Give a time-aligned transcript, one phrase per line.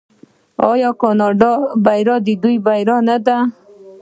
[0.69, 1.51] آیا د کاناډا
[1.85, 3.37] بریا د دوی بریا نه ده؟